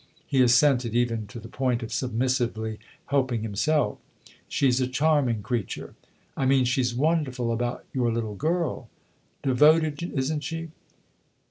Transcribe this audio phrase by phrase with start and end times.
[0.25, 3.99] He assented even to the point of submissively helping himself.
[4.47, 5.93] "She's a charming creature."
[6.33, 8.89] 150 THE OTHER HOUSE" I mean she's wonderful about your little girl.""
[9.43, 10.69] Devoted, isn't she